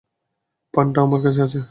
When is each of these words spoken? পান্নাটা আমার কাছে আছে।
পান্নাটা 0.73 0.99
আমার 1.01 1.21
কাছে 1.25 1.41
আছে। 1.43 1.59